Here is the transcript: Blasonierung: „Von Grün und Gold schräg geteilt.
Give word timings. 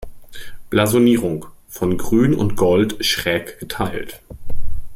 Blasonierung: 0.71 1.45
„Von 1.69 1.95
Grün 1.99 2.33
und 2.33 2.55
Gold 2.55 3.05
schräg 3.05 3.59
geteilt. 3.59 4.19